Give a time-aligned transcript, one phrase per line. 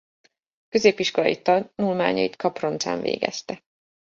[0.69, 3.63] Középiskolai tanulmányait Kaproncán végezte.